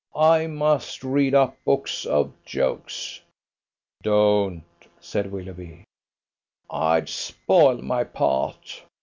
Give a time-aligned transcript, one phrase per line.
[0.15, 3.21] I must read up books of jokes."
[4.01, 4.63] "Don't,"
[4.99, 5.83] said Willoughby.
[6.71, 8.81] "I'd spoil my part!